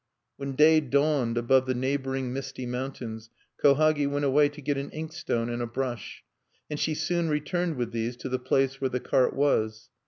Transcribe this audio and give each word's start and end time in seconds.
When 0.37 0.53
day 0.53 0.79
dawned 0.79 1.37
above 1.37 1.67
the 1.67 1.75
neighboring 1.75 2.33
misty 2.33 2.65
mountains, 2.65 3.29
Kohagi 3.63 4.07
went 4.07 4.25
away 4.25 4.49
to 4.49 4.59
get 4.59 4.75
an 4.75 4.89
inkstone 4.89 5.47
and 5.47 5.61
a 5.61 5.67
brush; 5.67 6.23
and 6.71 6.79
she 6.79 6.95
soon 6.95 7.29
returned 7.29 7.75
with 7.75 7.91
these 7.91 8.17
to 8.17 8.29
the 8.29 8.39
place 8.39 8.81
where 8.81 8.89
the 8.89 8.99
cart 8.99 9.35
was. 9.35 9.91